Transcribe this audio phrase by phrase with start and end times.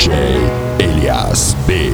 [0.00, 0.16] DJ
[0.78, 1.92] Elias B.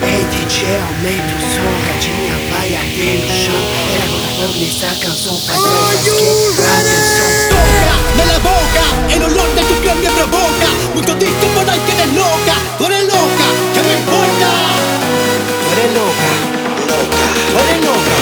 [0.00, 3.60] Hey DJ, aumenta o som, gatinha vai abrir o chão.
[3.92, 8.82] Era gostando dessa canção, faz Atenção, toca nella boca
[9.12, 10.68] e non l'ordine tu cambia provoca.
[10.94, 14.48] Muito disco por ahí che eres loca, tú eres loca, ¿qué me importa?
[15.60, 16.30] Tú eres loca,
[16.88, 17.20] loca,
[17.52, 18.16] tú eres loca,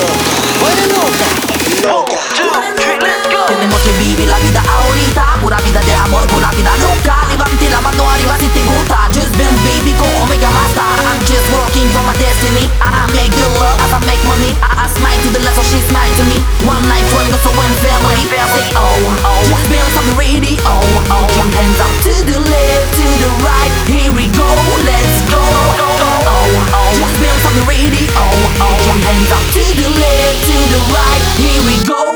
[0.00, 1.28] loca, tú eres loca,
[1.84, 2.16] loca.
[2.32, 3.44] Two, three, let's go.
[3.52, 5.81] Tenemos que vivir la vida ahorita, pura vida
[6.12, 10.04] amor cu rapida nuca Levanti la mano, arriva si ti gusta Just been baby ko
[10.20, 10.84] omega master.
[11.08, 12.68] I'm just working for my destiny.
[12.80, 14.52] I make good love as I make money.
[14.60, 16.38] I, I smile to the left so she smile to me.
[16.68, 18.24] One night for so when family.
[18.28, 20.60] Say oh, oh Just been on the radio.
[20.68, 23.72] Oh, oh jump Hands up to the left, to the right.
[23.88, 24.48] Here we go,
[24.84, 25.40] let's go.
[25.40, 25.80] Oh,
[26.76, 28.04] oh, Just been on the radio.
[28.20, 31.22] Oh, oh jump Hands up to the left, to the right.
[31.40, 32.11] Here we go.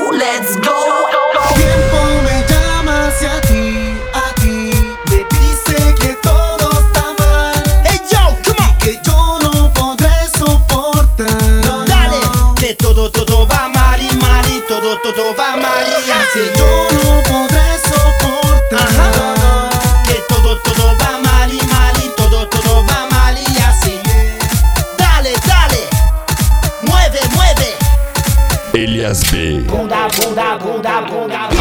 [15.02, 15.84] todo va mal.
[16.32, 18.88] Que yo no podré soportar.
[20.06, 24.00] Que todo, todo va mal y mal y todo, todo va mal y así.
[24.98, 25.88] Dale, dale.
[26.82, 27.74] Mueve, mueve.
[28.72, 29.60] Elias B.
[29.60, 31.55] Bunda, bunda, bunda, bunda.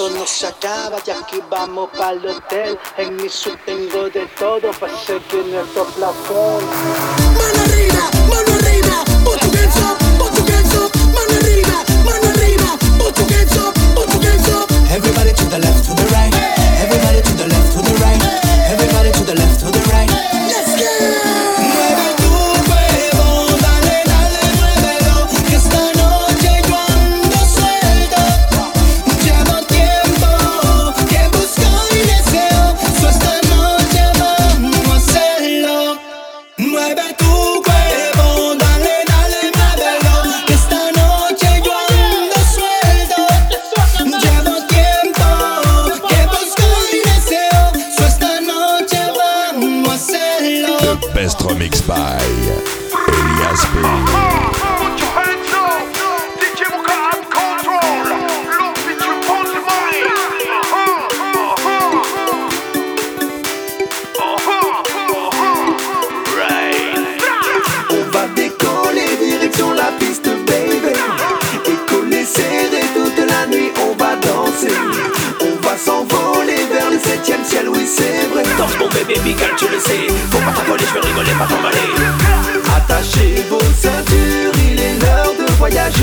[0.00, 2.78] Esto no se acaba y aquí vamos para el hotel.
[2.96, 7.59] En mi suite tengo de todo para seguir nuestro placer.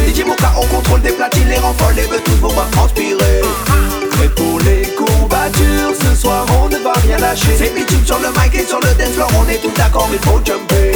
[0.05, 3.41] DJ Moka, on contrôle des platines, les renforts, et veut tous vos bras transpirer.
[4.11, 7.55] Prêt pour les courbatures, ce soir on ne va rien lâcher.
[7.57, 10.19] C'est bitume sur le mic et sur le dance floor, on est tous d'accord, il
[10.19, 10.91] faut jumper.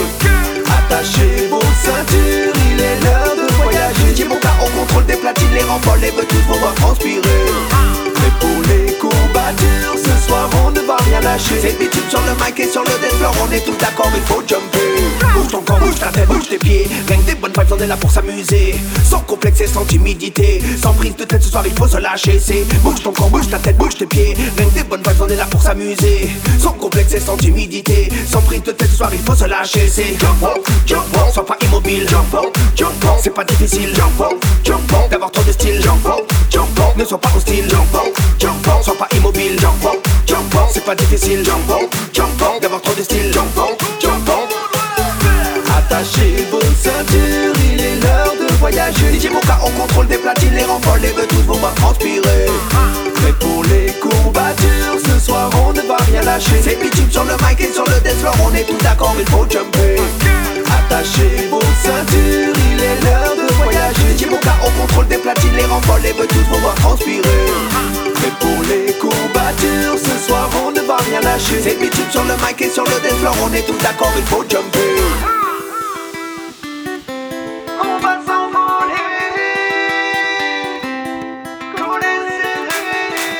[0.65, 4.15] Attachez vos ceintures, il est l'heure de voyager.
[4.15, 8.00] DJ Moka, on contrôle des platines, les renforts, et veut tous vos bras transpirer.
[8.21, 11.55] Prêt pour les courbatures, ce soir on ne va rien lâcher.
[11.61, 14.43] C'est bitume sur le mic et sur le dance on est tous d'accord, il faut
[14.47, 15.01] jumper.
[15.33, 16.87] Bouge ton corps, bouge ta tête, bouge tes pieds.
[17.07, 18.75] Rien des bonnes vibes, on est là pour s'amuser.
[19.09, 20.61] Sans complexe et sans timidité.
[20.81, 22.39] Sans prise de tête, ce soir il faut se lâcher.
[22.39, 24.35] C'est bouge ton corps, bouge ta tête, bouge tes pieds.
[24.57, 26.29] Rien que des bonnes vibes, on est là pour s'amuser.
[26.59, 28.09] Sans complexe et sans timidité.
[28.29, 29.87] Sans prise de tête, ce soir il faut se lâcher.
[29.87, 32.05] C'est jump up, jump up, sois pas immobile.
[32.07, 33.89] Jump up, jump up, c'est pas difficile.
[33.95, 35.81] Jump up, jump up, d'avoir trop de style.
[35.81, 37.65] Jump up, jump up, ne sois pas hostile.
[37.69, 39.57] Jump jump up, sois pas immobile.
[39.59, 41.43] Jump up, jump up, c'est pas difficile.
[41.43, 43.31] Jump up, jump up, d'avoir trop de style.
[43.33, 44.49] Jump up, jump up.
[45.77, 49.19] Attachez vos ceintures, il est l'heure de voyager.
[49.19, 52.45] DJ Moka, on contrôle des platines, les renforts, les veut tous vos bras transpirer.
[53.15, 56.61] Prêt pour les courbatures, ce soir on ne va rien lâcher.
[56.63, 59.45] C'est bitume sur le mic et sur le dance on est tous d'accord, il faut
[59.49, 59.97] jumper.
[60.67, 64.17] Attachez vos ceintures, il est l'heure de voyager.
[64.17, 67.45] DJ Moka, on contrôle des platines, les renforts, les tous vos bras transpirer.
[68.15, 71.59] Prêt pour les courbatures, ce soir on ne va rien lâcher.
[71.63, 74.43] C'est bitume sur le mic et sur le floor, on est tous d'accord, il faut
[74.49, 74.79] jumper.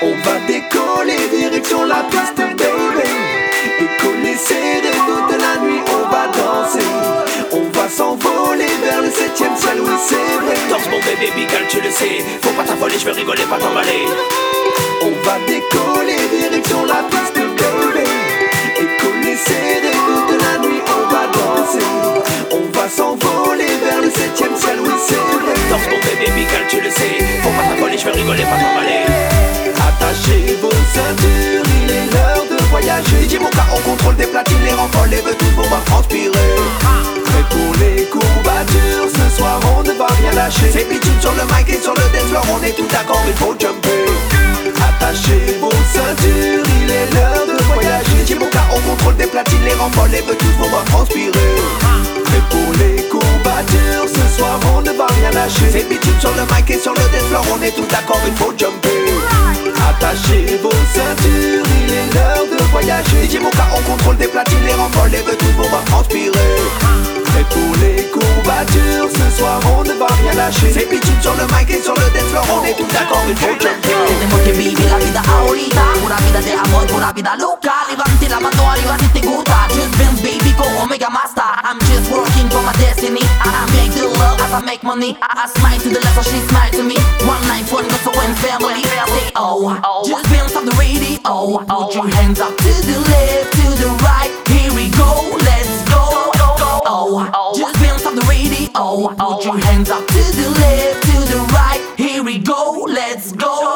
[0.04, 3.08] On va décoller direction la piste, baby.
[3.80, 7.31] Et coller serré toute la nuit, on va danser.
[7.92, 10.56] On va s'envoler vers le septième ciel, oui c'est vrai.
[10.70, 12.24] Danse mon bébé Bigal, tu le sais.
[12.42, 14.08] Faut pas t'affoler, je veux rigoler, pas t'emballer.
[15.02, 18.08] On va décoller, direction la piste, baby
[18.80, 21.86] Et coller serré, toute la nuit on va danser.
[22.52, 25.54] On va s'envoler vers le septième ciel, oui c'est vrai.
[25.70, 27.20] Danse mon bébé Bigal, tu le sais.
[27.44, 29.04] Faut pas t'affoler, je veux rigoler, pas t'emballer.
[29.76, 33.26] Attachez vos ceintures, il est l'heure de voyager.
[33.28, 36.32] Dis mon cas, on contrôle des platines, les renforts, les veut tous pour voir transpirer
[37.42, 40.70] Prêt pour les courbatures, ce soir on ne va rien lâcher.
[40.72, 43.34] C'est bitume sur le mic et sur le dance floor, on est tout d'accord, il
[43.34, 44.06] faut jumper.
[44.78, 48.24] Attachez vos ceintures, il est l'heure de voyager.
[48.26, 51.56] Dis mon cas, on contrôle des platines, les renforts, les veut tous pour voir transpirer.
[52.26, 55.70] Prêt pour les courbatures, ce soir on ne va rien lâcher.
[55.72, 58.34] C'est bitume sur le mic et sur le dance floor, on est tout d'accord, il
[58.36, 59.06] faut jumper.
[59.90, 63.26] Attachez vos ceintures, il est l'heure de voyager.
[63.26, 67.46] DJ Moka, on contrôle des platines, les renforts, les veut tous, on va transpirer Prêt
[67.50, 70.72] pour les courbatures, ce soir on ne va rien lâcher.
[70.74, 73.36] C'est bitume sur le mic et sur le dance floor, on est tout d'accord, il
[73.36, 75.86] faut jumper Tenemos que vivir la vida ahorita.
[76.06, 77.74] Una vida de amor, una vida loca.
[77.90, 79.68] Levante la mano arriba si te gusta.
[79.70, 81.44] Just Benz baby con Omega Master.
[81.64, 83.24] I'm just working for my destiny.
[83.42, 85.18] I make the love as I make money.
[85.22, 86.98] I smile to the left so she smile to me.
[87.26, 91.18] One night, one goes so when family Say oh, just Benz on the radio
[91.68, 94.32] Put your hands up to the left, to the right.
[94.48, 95.61] Here we go, let's go
[96.94, 98.68] Oh, oh, just Benz on the radio.
[99.16, 101.94] Put your hands up to the left, to the right.
[101.96, 103.71] Here we go, let's go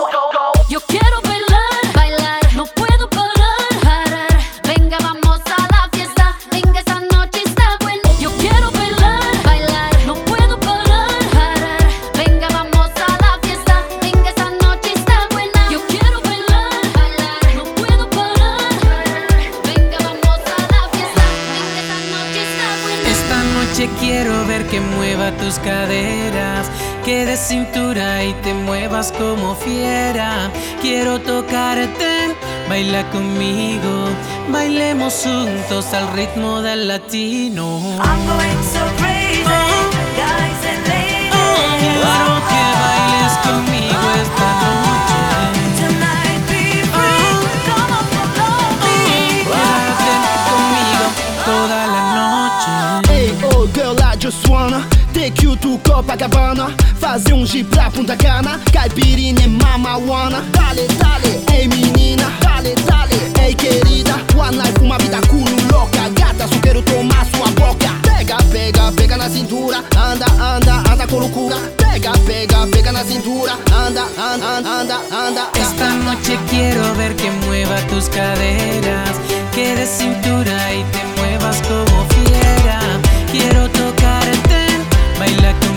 [24.76, 26.70] que mueva tus caderas,
[27.06, 30.52] que de cintura y te muevas como fiera.
[30.82, 32.36] Quiero tocarte,
[32.68, 34.10] baila conmigo,
[34.50, 37.80] bailemos juntos al ritmo del latino.
[38.04, 39.46] I'm going so crazy,
[40.20, 41.32] guys and ladies.
[41.80, 42.55] Quiero
[55.66, 58.60] take you to Copacabana Fazer um jeep pra Punta Cana.
[58.72, 62.32] Caipirinha e mamawana Dale, dale, ei menina.
[62.42, 64.16] Dale, dale, ei querida.
[64.38, 66.10] One night, uma vida culo louca.
[66.10, 67.90] Gata, só quero tomar sua boca.
[68.04, 69.84] Pega, pega, pega na cintura.
[69.96, 71.56] Anda, anda, anda com loucura.
[71.78, 73.54] Pega, pega, pega na cintura.
[73.72, 75.50] Anda, anda, anda, anda.
[75.60, 79.16] Esta noche quiero ver que mueva tus caderas,
[79.54, 82.80] que de cintura y te muevas como fiera.
[83.32, 84.15] Quiero tocarte,
[85.18, 85.28] My
[85.62, 85.75] con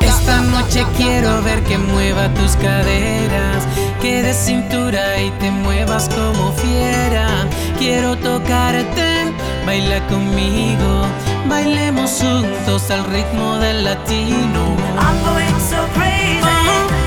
[0.00, 3.66] Esta noche quiero ver que mueva tus caderas,
[4.00, 7.48] que de cintura y te muevas como fiera.
[7.78, 9.32] Quiero tocarte,
[9.66, 11.06] baila conmigo,
[11.48, 14.76] bailemos juntos al ritmo del latino.
[15.00, 16.40] I'm going so crazy,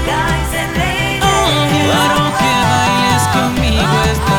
[0.06, 1.24] guys and ladies.
[1.72, 4.35] Quiero que bailes conmigo esta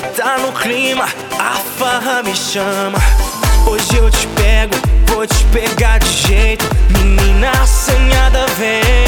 [0.00, 1.04] tá no clima,
[1.38, 2.98] a farra me chama.
[3.66, 4.74] Hoje eu te pego,
[5.06, 9.03] vou te pegar de jeito, menina assanhada vem.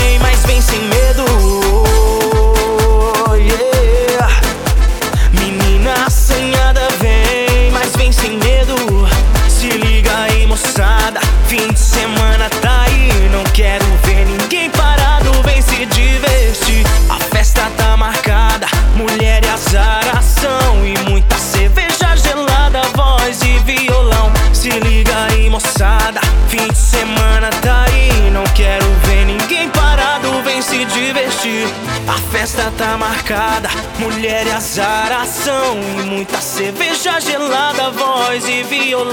[32.17, 39.13] A festa tá marcada, mulher e azaração E muita cerveja gelada, voz e violão.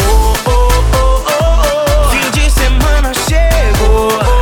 [0.00, 4.39] Oh, oh, oh, oh, oh Fim de semana chegou.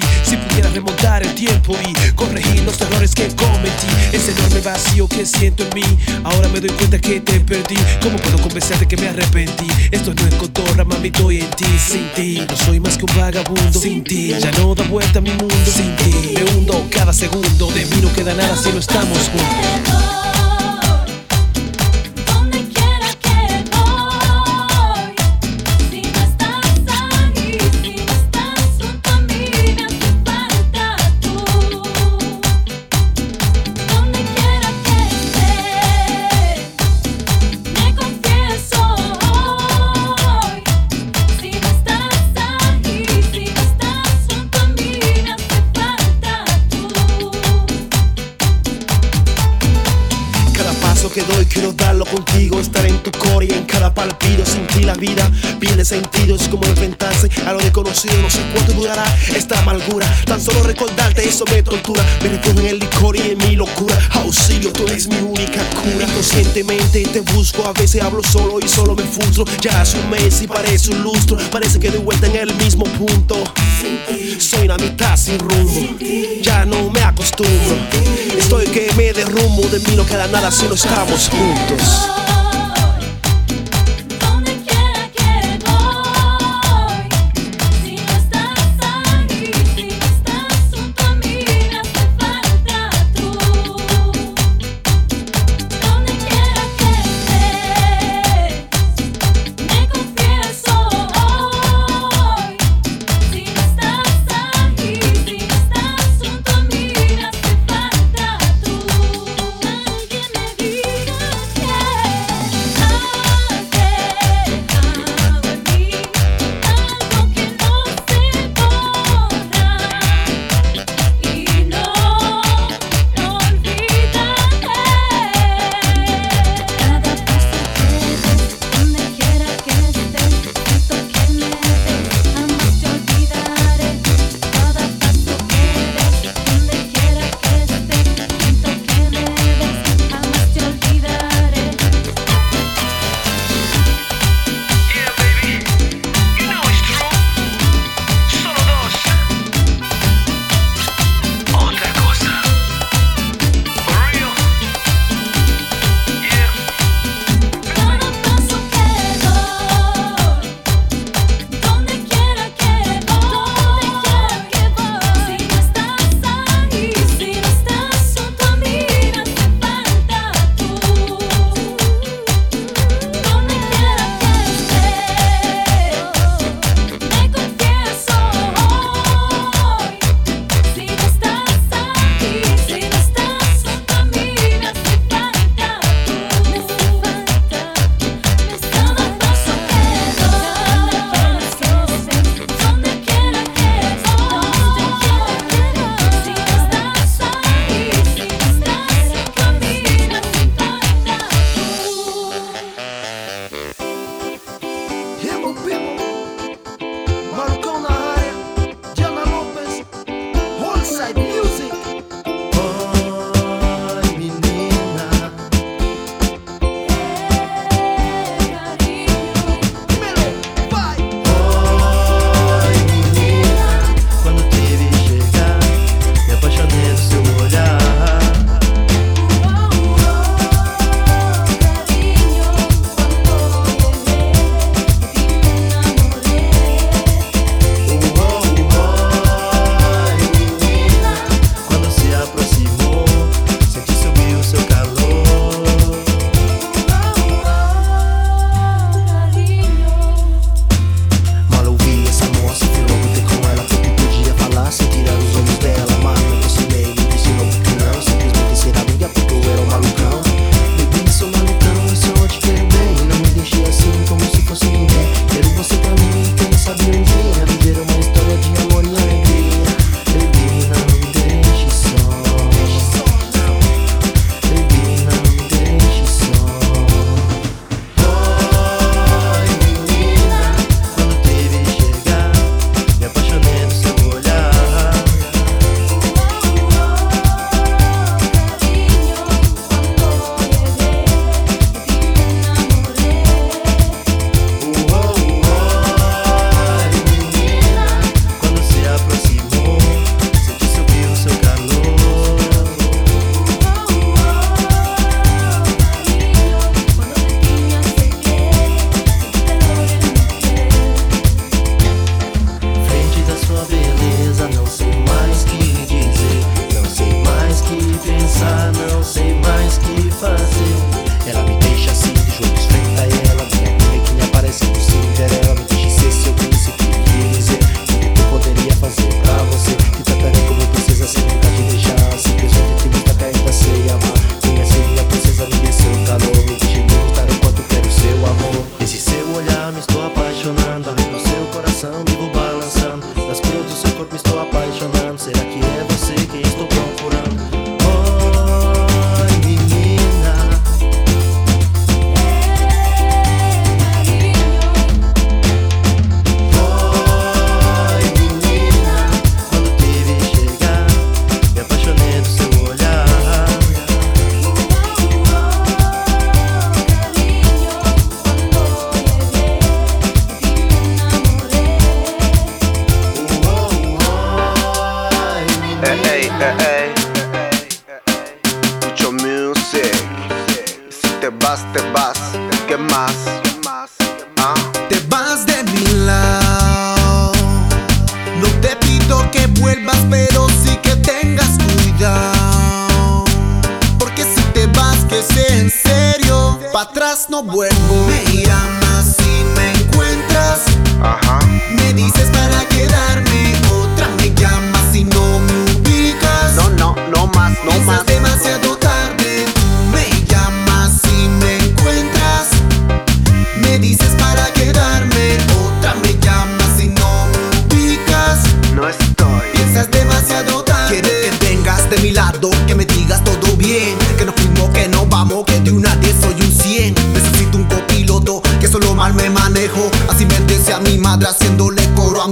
[0.00, 5.24] Si pudiera remontar el tiempo y corregir los errores que cometí Ese enorme vacío que
[5.24, 7.76] siento en mí Ahora me doy cuenta que te perdí.
[8.02, 9.66] ¿Cómo puedo convencerte que me arrepentí?
[9.90, 13.16] Esto no es cotorra, mami, estoy en ti Sin ti, no soy más que un
[13.16, 17.70] vagabundo Sin ti, ya no da vuelta mi mundo Sin ti, me hundo cada segundo
[17.72, 20.23] De mí no queda nada si no estamos juntos.
[57.94, 60.06] conocido, no sé cuánto durará esta amargura.
[60.26, 62.04] Tan solo recordarte eso me tortura.
[62.22, 63.96] Me recuerdo en el licor y en mi locura.
[64.12, 66.06] Auxilio, tú eres mi única cura.
[66.08, 69.44] Inconscientemente te busco, a veces hablo solo y solo me frustro.
[69.60, 71.38] Ya hace un mes y parece un lustro.
[71.50, 73.36] Parece que doy vuelta en el mismo punto.
[74.38, 75.96] Soy una mitad sin rumbo,
[76.42, 77.76] ya no me acostumbro.
[78.36, 82.33] Estoy que me derrumbo, de mí no queda nada si no estamos juntos.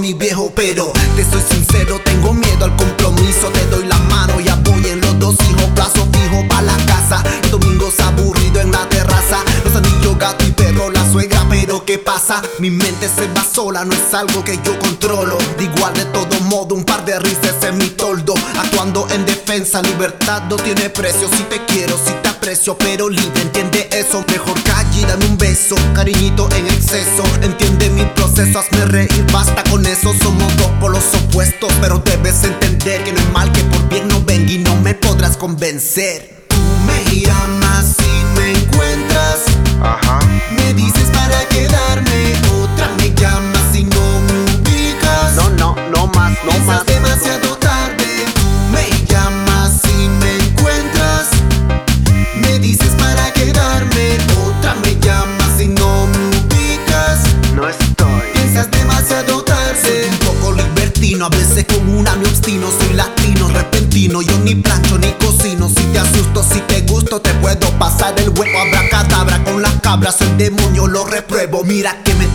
[0.03, 3.47] mi viejo, pero te soy sincero, tengo miedo al compromiso.
[3.53, 7.23] Te doy la mano y apoyo en los dos hijos, plazo fijo para la casa.
[7.43, 9.37] El domingo es aburrido en la terraza.
[9.63, 12.41] Los anillos, gato y perro, la suegra, pero ¿qué pasa?
[12.59, 15.37] Mi mente se va sola, no es algo que yo controlo.
[15.57, 18.33] De igual de todo modo, un par de risas en mi toldo.
[18.59, 21.29] Actuando en defensa, libertad no tiene precio.
[21.29, 24.21] Si te quiero, si te aprecio, pero libre, entiende eso.
[24.27, 27.22] Mejor calle, dame un beso, cariñito en exceso
[28.37, 30.13] eso hazme reír, basta con eso.
[30.21, 34.21] Somos dos polos opuestos, pero debes entender Que no es mal que por bien no
[34.23, 36.45] venga y no me podrás convencer.
[36.47, 38.02] Tú me llamas
[71.47, 72.32] nuevo, mira que me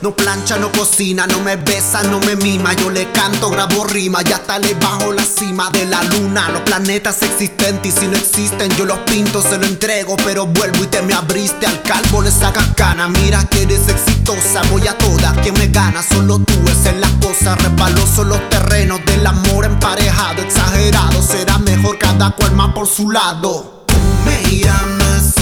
[0.00, 2.72] No plancha, no cocina, no me besa, no me mima.
[2.74, 6.48] Yo le canto, grabo rima y hasta le bajo la cima de la luna.
[6.50, 10.14] Los planetas existentes y si no existen, yo los pinto, se lo entrego.
[10.24, 13.08] Pero vuelvo y te me abriste al calvo, le sacas cana.
[13.08, 15.36] Mira que eres exitosa, voy a todas.
[15.38, 17.56] Quien me gana, solo tú, esa es la cosa.
[17.56, 21.20] Repaloso los terrenos del amor emparejado, exagerado.
[21.22, 23.84] Será mejor cada cual más por su lado.
[24.24, 25.39] Me llamas